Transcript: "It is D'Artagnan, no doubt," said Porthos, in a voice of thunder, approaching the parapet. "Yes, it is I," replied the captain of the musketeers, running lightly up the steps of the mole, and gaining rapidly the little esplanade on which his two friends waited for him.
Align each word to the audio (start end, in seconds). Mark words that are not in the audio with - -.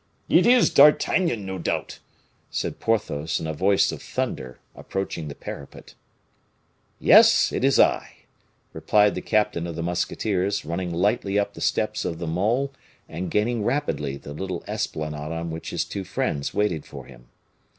"It 0.29 0.47
is 0.47 0.71
D'Artagnan, 0.71 1.45
no 1.45 1.59
doubt," 1.59 1.99
said 2.49 2.79
Porthos, 2.79 3.39
in 3.39 3.45
a 3.45 3.53
voice 3.53 3.91
of 3.91 4.01
thunder, 4.01 4.57
approaching 4.75 5.27
the 5.27 5.35
parapet. 5.35 5.93
"Yes, 6.99 7.51
it 7.51 7.63
is 7.63 7.79
I," 7.79 8.15
replied 8.73 9.13
the 9.13 9.21
captain 9.21 9.67
of 9.67 9.75
the 9.75 9.83
musketeers, 9.83 10.65
running 10.65 10.91
lightly 10.91 11.37
up 11.37 11.53
the 11.53 11.61
steps 11.61 12.03
of 12.03 12.17
the 12.17 12.25
mole, 12.25 12.73
and 13.07 13.29
gaining 13.29 13.63
rapidly 13.63 14.17
the 14.17 14.33
little 14.33 14.63
esplanade 14.67 15.31
on 15.31 15.51
which 15.51 15.69
his 15.69 15.85
two 15.85 16.03
friends 16.03 16.51
waited 16.51 16.83
for 16.83 17.05
him. 17.05 17.27